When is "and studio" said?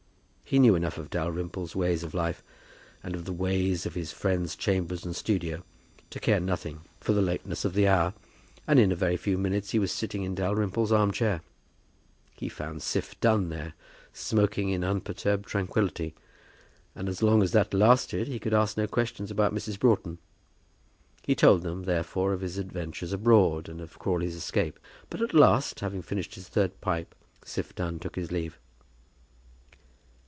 5.05-5.63